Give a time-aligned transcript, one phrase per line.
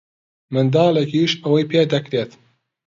[0.53, 2.31] منداڵێکیش ئەوەی پێ دەکرێت.